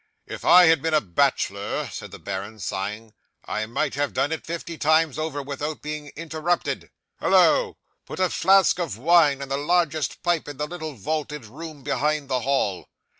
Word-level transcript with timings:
'"If 0.25 0.43
I 0.43 0.65
had 0.65 0.81
been 0.81 0.95
a 0.95 0.99
bachelor," 0.99 1.87
said 1.91 2.09
the 2.09 2.17
baron 2.17 2.57
sighing, 2.57 3.13
"I 3.45 3.67
might 3.67 3.93
have 3.93 4.13
done 4.15 4.31
it 4.31 4.43
fifty 4.47 4.75
times 4.75 5.19
over, 5.19 5.43
without 5.43 5.83
being 5.83 6.07
interrupted. 6.15 6.89
Hallo! 7.19 7.77
Put 8.07 8.19
a 8.19 8.31
flask 8.31 8.79
of 8.79 8.97
wine 8.97 9.43
and 9.43 9.51
the 9.51 9.57
largest 9.57 10.23
pipe 10.23 10.47
in 10.47 10.57
the 10.57 10.65
little 10.65 10.95
vaulted 10.95 11.45
room 11.45 11.83
behind 11.83 12.29
the 12.29 12.39
hall." 12.39 12.89